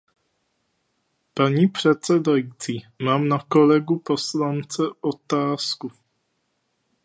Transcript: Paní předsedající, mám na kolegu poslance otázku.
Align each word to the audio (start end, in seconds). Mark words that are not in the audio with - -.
Paní 1.33 1.67
předsedající, 1.67 2.85
mám 3.01 3.27
na 3.27 3.39
kolegu 3.49 3.99
poslance 3.99 4.83
otázku. 5.01 5.91